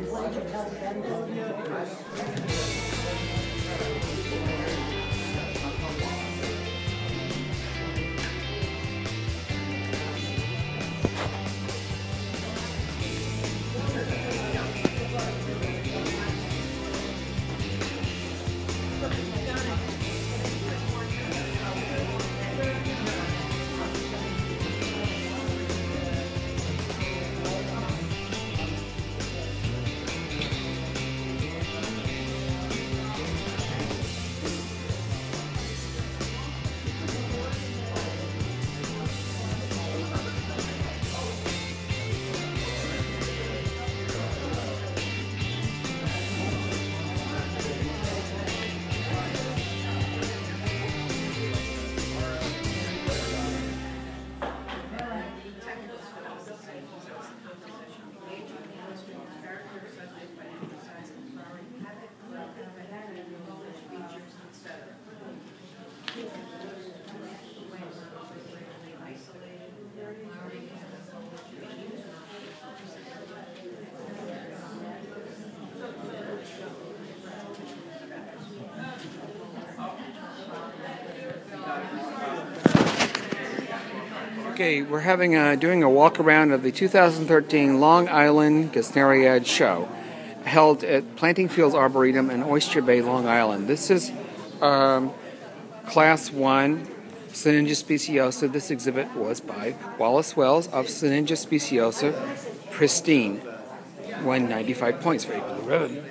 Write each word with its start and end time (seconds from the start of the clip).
Thank 0.00 0.36
you. 4.52 4.57
Okay, 84.58 84.82
we're 84.82 84.98
having 84.98 85.36
a, 85.36 85.56
doing 85.56 85.84
a 85.84 85.88
walk 85.88 86.18
around 86.18 86.50
of 86.50 86.64
the 86.64 86.72
2013 86.72 87.78
Long 87.78 88.08
Island 88.08 88.72
Gesneriad 88.72 89.46
Show, 89.46 89.88
held 90.44 90.82
at 90.82 91.14
Planting 91.14 91.48
Fields 91.48 91.76
Arboretum 91.76 92.28
in 92.28 92.42
Oyster 92.42 92.82
Bay, 92.82 93.00
Long 93.00 93.28
Island. 93.28 93.68
This 93.68 93.88
is 93.88 94.10
um, 94.60 95.12
Class 95.86 96.32
1 96.32 96.88
Sinningia 97.28 97.76
speciosa. 97.76 98.52
This 98.52 98.72
exhibit 98.72 99.14
was 99.14 99.38
by 99.38 99.76
Wallace 99.96 100.36
Wells 100.36 100.66
of 100.66 100.86
Sinningia 100.86 101.36
speciosa, 101.36 102.12
pristine. 102.72 103.40
Won 104.24 104.48
95 104.48 105.00
points 105.00 105.24
for 105.24 105.34
a 105.34 105.40
blue 105.40 105.70
ribbon. 105.70 106.04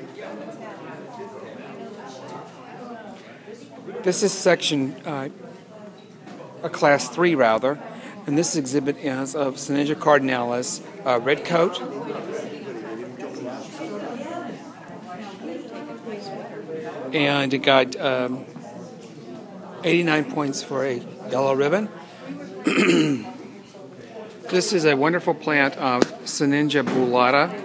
This 4.03 4.23
is 4.23 4.31
section, 4.31 4.95
uh, 5.05 5.27
a 6.63 6.69
class 6.69 7.09
3 7.09 7.35
rather. 7.35 7.77
And 8.27 8.37
this 8.37 8.57
exhibit 8.57 8.97
is 8.97 9.35
of 9.37 9.55
Sinningia 9.55 9.95
cardinalis, 9.95 10.81
red 11.23 11.45
coat. 11.45 11.79
And 17.13 17.53
it 17.53 17.59
got 17.59 17.95
um, 17.95 18.45
89 19.85 20.31
points 20.33 20.61
for 20.61 20.85
a 20.85 20.95
yellow 21.31 21.55
ribbon. 21.55 21.87
this 24.49 24.73
is 24.73 24.83
a 24.83 24.97
wonderful 24.97 25.33
plant 25.33 25.77
of 25.77 26.01
Sinningia 26.25 26.83
bullata, 26.83 27.63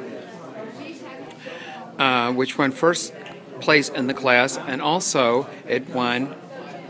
uh, 1.99 2.33
which 2.34 2.56
won 2.56 2.71
first 2.71 3.12
place 3.59 3.89
in 3.89 4.06
the 4.06 4.15
class, 4.15 4.59
and 4.59 4.81
also 4.81 5.49
it 5.67 5.89
won 5.91 6.37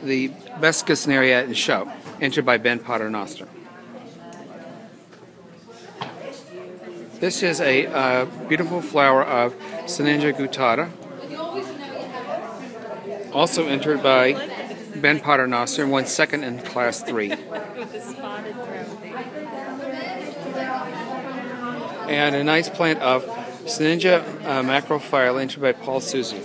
the 0.02 0.28
best 0.60 0.86
Gesneriad 0.86 1.44
in 1.44 1.54
show, 1.54 1.90
entered 2.20 2.44
by 2.44 2.58
Ben 2.58 2.78
Paternoster. 2.78 3.48
This 7.22 7.42
is 7.44 7.60
a 7.60 7.86
uh, 7.86 8.24
beautiful 8.48 8.82
flower 8.82 9.22
of 9.22 9.54
Sinningia 9.84 10.32
guttata, 10.32 10.90
also 13.32 13.68
entered 13.68 14.02
by 14.02 14.32
Ben 14.96 15.20
Paternoster 15.20 15.84
and 15.84 15.92
won 15.92 16.06
second 16.06 16.42
in 16.42 16.58
class 16.62 17.00
three. 17.00 17.30
and 22.10 22.34
a 22.34 22.42
nice 22.42 22.68
plant 22.68 22.98
of 22.98 23.24
Sinningia 23.66 24.24
uh, 24.44 24.62
macrophylla 24.64 25.42
entered 25.42 25.62
by 25.62 25.70
Paul 25.70 26.00
Suzy. 26.00 26.40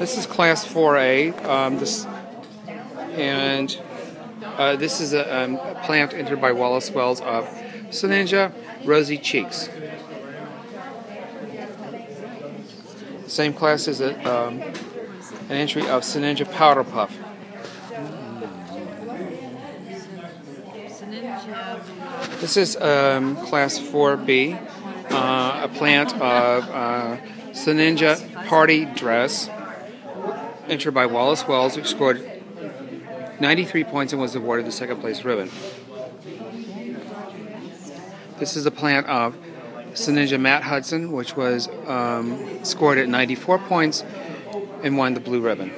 This 0.00 0.18
is 0.18 0.26
class 0.26 0.66
4A. 0.66 1.44
Um, 1.44 1.78
this 1.78 2.04
and 3.12 3.80
uh, 4.42 4.76
this 4.76 5.00
is 5.00 5.12
a, 5.12 5.44
um, 5.44 5.56
a, 5.56 5.80
plant 5.84 6.12
entered 6.12 6.40
by 6.40 6.52
Wallace 6.52 6.90
Wells 6.90 7.20
of 7.20 7.46
Sinningia 7.88 8.52
Rosy 8.84 9.18
Cheeks. 9.18 9.68
Same 13.26 13.52
class 13.52 13.88
as 13.88 14.00
a, 14.00 14.14
um, 14.30 14.60
an 14.60 15.52
entry 15.52 15.82
of 15.82 16.02
Sinningia 16.02 16.50
Powder 16.52 16.84
Puff. 16.84 17.16
This 22.40 22.56
is 22.56 22.76
um, 22.76 23.36
class 23.46 23.78
4B, 23.78 24.60
uh, 25.10 25.60
a 25.64 25.68
plant 25.68 26.12
of 26.20 26.68
uh, 26.68 27.16
Party 28.46 28.84
Dress, 28.84 29.48
entered 30.68 30.92
by 30.92 31.06
Wallace 31.06 31.48
Wells, 31.48 31.76
scored 31.88 32.35
93 33.40 33.84
points 33.84 34.12
and 34.12 34.20
was 34.20 34.34
awarded 34.34 34.66
the 34.66 34.72
second 34.72 35.00
place 35.00 35.24
ribbon. 35.24 35.50
This 38.38 38.56
is 38.56 38.66
a 38.66 38.70
plant 38.70 39.06
of 39.06 39.36
Sinningia 39.92 40.38
Matt 40.38 40.62
Hudson, 40.62 41.12
which 41.12 41.36
was 41.36 41.68
um, 41.86 42.64
scored 42.64 42.98
at 42.98 43.08
94 43.08 43.58
points 43.60 44.04
and 44.82 44.96
won 44.96 45.14
the 45.14 45.20
blue 45.20 45.40
ribbon. 45.40 45.72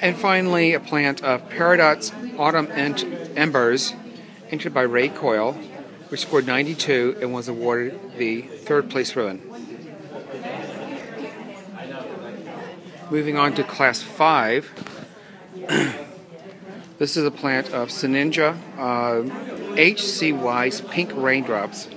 And 0.00 0.16
finally, 0.16 0.74
a 0.74 0.80
plant 0.80 1.22
of 1.22 1.48
Paradox 1.48 2.12
Autumn 2.36 2.66
Embers, 2.72 3.94
entered 4.50 4.74
by 4.74 4.82
Ray 4.82 5.08
Coyle, 5.08 5.52
which 6.08 6.22
scored 6.22 6.46
92 6.46 7.18
and 7.20 7.32
was 7.32 7.48
awarded 7.48 8.16
the 8.16 8.42
third 8.42 8.90
place 8.90 9.14
ribbon. 9.14 9.51
Moving 13.10 13.36
on 13.36 13.54
to 13.54 13.64
class 13.64 14.02
5. 14.02 14.70
this 16.98 17.16
is 17.16 17.24
a 17.24 17.30
plant 17.30 17.70
of 17.70 17.88
Sinningia 17.88 18.56
uh, 18.78 19.74
H.C.Weiss 19.76 20.82
Pink 20.90 21.12
Raindrops, 21.14 21.88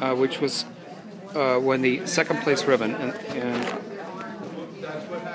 uh, 0.00 0.14
which 0.14 0.40
was 0.40 0.64
uh, 1.34 1.58
the 1.76 2.06
second 2.06 2.40
place 2.40 2.64
ribbon 2.64 2.94
and, 2.94 3.14
and 3.36 3.82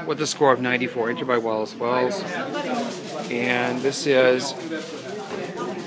with 0.07 0.21
a 0.21 0.27
score 0.27 0.51
of 0.51 0.61
94, 0.61 1.09
entered 1.09 1.27
by 1.27 1.37
Wallace 1.37 1.75
Wells. 1.75 2.21
And 3.31 3.81
this 3.81 4.05
is 4.05 4.53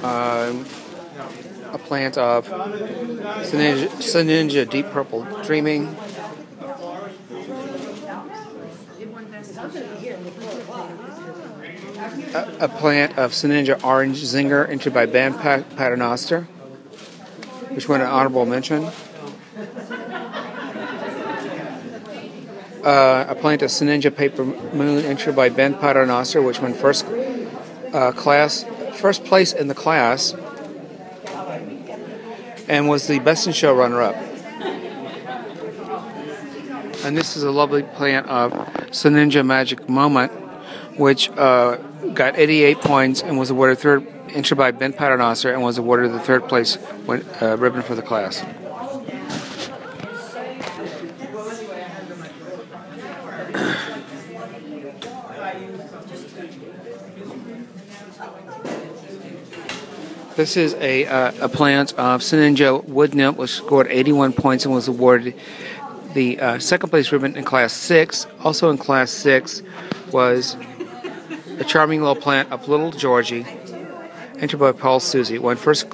um, 0.03 0.67
a 1.73 1.79
plant 1.79 2.19
of 2.19 2.47
Sinningia, 2.47 3.89
Sinningia 3.99 4.69
Deep 4.69 4.87
Purple 4.91 5.25
Dreaming, 5.45 5.97
a, 12.61 12.69
plant 12.69 13.19
of 13.19 13.33
Sinningia 13.33 13.83
Orange 13.85 14.23
Zinger 14.23 14.69
entered 14.69 14.95
by 14.95 15.07
Ben 15.07 15.35
Paternoster, 15.35 16.43
which 17.71 17.89
won 17.89 18.01
an 18.01 18.07
honorable 18.07 18.47
mention. 18.47 18.91
Uh, 22.85 23.27
a 23.29 23.35
plant 23.35 23.63
of 23.63 23.71
Sinningia 23.71 24.15
Paper 24.15 24.45
Moon 24.45 25.05
entered 25.05 25.37
by 25.37 25.49
Ben 25.49 25.75
Paternoster, 25.75 26.41
which 26.41 26.61
won 26.61 26.75
first 26.75 27.05
uh, 27.93 28.13
class, 28.13 28.65
first 28.95 29.25
place 29.25 29.53
in 29.53 29.69
the 29.69 29.75
class, 29.75 30.35
and 32.69 32.89
was 32.89 33.07
the 33.07 33.19
best 33.19 33.47
in 33.47 33.53
show 33.53 33.75
runner-up. 33.75 34.15
And 37.05 37.17
this 37.17 37.37
is 37.37 37.43
a 37.43 37.51
lovely 37.51 37.83
plant 37.83 38.27
of 38.27 38.53
Sinningia 38.91 39.45
Magic 39.45 39.89
Moment, 39.89 40.33
which 40.97 41.31
uh, 41.31 41.79
got 42.15 42.39
88 42.39 42.79
points 42.81 43.23
and 43.23 43.39
was 43.39 43.51
awarded 43.51 43.79
third 43.79 44.07
entry 44.31 44.55
by 44.55 44.71
Ben 44.71 44.93
Paternoster 44.93 45.53
and 45.53 45.63
was 45.63 45.79
awarded 45.79 46.13
the 46.13 46.21
third 46.21 46.49
place 46.49 46.77
uh, 47.09 47.57
ribbon 47.59 47.83
for 47.83 47.95
the 47.95 48.03
class. 48.03 48.45
This 60.37 60.57
is 60.57 60.75
a, 60.75 61.05
uh, 61.05 61.33
a 61.41 61.49
plant 61.49 61.95
of 61.95 62.21
Sinningia 62.21 62.85
wood 62.85 63.13
nymph, 63.13 63.39
which 63.39 63.51
scored 63.51 63.89
81 63.91 64.35
points 64.35 64.65
and 64.65 64.73
was 64.73 64.87
awarded 64.87 65.35
the 66.15 66.39
uh, 66.39 66.59
second 66.61 66.91
place 66.91 67.11
ribbon 67.11 67.37
in 67.37 67.43
Class 67.43 67.73
6. 67.73 68.29
Also 68.45 68.71
in 68.71 68.79
Class 68.79 69.11
6 69.11 69.63
was 70.13 70.57
a 71.59 71.65
charming 71.65 72.01
little 72.01 72.17
plant 72.17 72.53
of 72.53 72.69
Little 72.69 72.91
Georgie, 72.91 73.45
entered 74.39 74.59
by 74.59 74.73
Paul 74.73 75.01
Susie, 75.01 75.39
won 75.39 75.57
first 75.57 75.89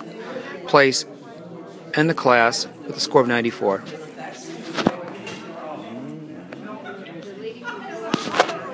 place 0.67 1.07
in 1.97 2.07
the 2.07 2.15
class 2.15 2.67
with 2.87 2.97
a 2.97 3.01
score 3.01 3.23
of 3.23 3.29
94. 3.29 3.83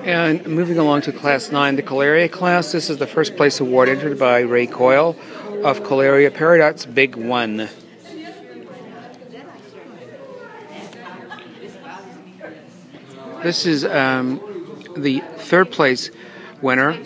And 0.03 0.45
moving 0.47 0.79
along 0.79 1.01
to 1.01 1.11
Class 1.11 1.51
9, 1.51 1.75
the 1.75 1.83
Kohleria 1.83 2.29
class, 2.29 2.71
this 2.71 2.89
is 2.89 2.97
the 2.97 3.05
first 3.05 3.37
place 3.37 3.59
award 3.59 3.87
entered 3.87 4.17
by 4.17 4.39
Ray 4.39 4.65
Coyle 4.65 5.15
of 5.63 5.81
Kohleria 5.81 6.33
Paradox 6.33 6.85
Big 6.85 7.15
One. 7.15 7.69
This 13.43 13.65
is 13.65 13.85
um, 13.85 14.39
the 14.97 15.21
third 15.37 15.71
place 15.71 16.09
winner, 16.61 16.97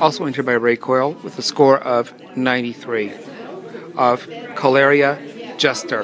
also 0.00 0.24
entered 0.24 0.46
by 0.46 0.52
Ray 0.52 0.76
Coyle, 0.76 1.12
with 1.22 1.38
a 1.38 1.42
score 1.42 1.78
of 1.78 2.12
93 2.36 3.12
of 3.96 4.26
Kohleria 4.54 5.56
Jester. 5.58 6.02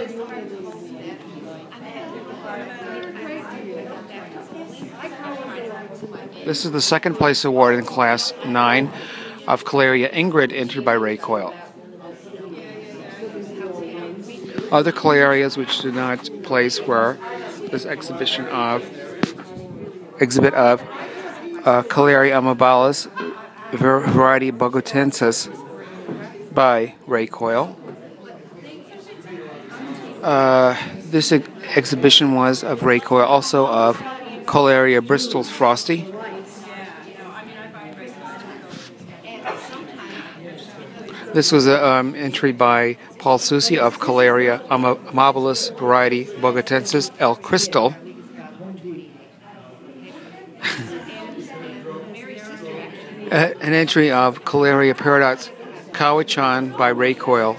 This 6.44 6.64
is 6.66 6.72
the 6.72 6.82
second 6.82 7.14
place 7.14 7.44
award 7.44 7.76
in 7.76 7.84
Class 7.84 8.34
9 8.44 8.90
of 9.48 9.64
Kohleria 9.64 10.12
Ingrid, 10.12 10.52
entered 10.52 10.84
by 10.84 10.92
Ray 10.92 11.16
Coyle. 11.16 11.54
Other 14.70 14.92
Kohlerias 14.92 15.56
which 15.56 15.80
did 15.80 15.94
not 15.94 16.28
place 16.42 16.80
were 16.80 17.16
this 17.70 17.86
exhibition 17.86 18.46
of 18.46 18.84
exhibit 20.20 20.52
of 20.54 20.82
uh, 21.64 21.82
amabilis 21.82 23.08
variety 23.72 24.52
bogotensis 24.52 25.48
by 26.54 26.94
Ray 27.06 27.26
Coyle. 27.26 27.76
Uh, 30.22 30.76
this 31.10 31.32
ex- 31.32 31.48
exhibition 31.76 32.34
was 32.34 32.64
of 32.64 32.82
Ray 32.82 33.00
Coyle, 33.00 33.26
also 33.26 33.66
of 33.66 33.98
Kohleria 34.46 35.06
Bristol's 35.06 35.50
Frosty. 35.50 36.10
This 41.34 41.50
was 41.50 41.66
an 41.66 41.82
um, 41.82 42.14
entry 42.14 42.52
by 42.52 42.96
Paul 43.18 43.38
Susi 43.38 43.76
of 43.76 43.98
Kohleria 43.98 44.64
amabilis 44.68 45.76
variety 45.78 46.26
bogotensis 46.26 47.10
El 47.18 47.34
Crystal. 47.34 47.94
An 53.34 53.72
entry 53.72 54.12
of 54.12 54.44
Kohleria 54.44 54.96
Paradox 54.96 55.50
Kawachan 55.90 56.78
by 56.78 56.90
Ray 56.90 57.14
Coyle. 57.14 57.56